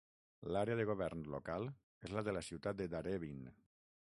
[0.55, 1.69] L'àrea de govern local
[2.09, 3.45] és la de la ciutat de Darebin.